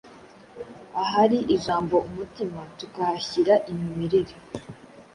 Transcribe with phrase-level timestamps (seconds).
[1.01, 4.33] ahari ijambo umutima tukahashyira imimerere.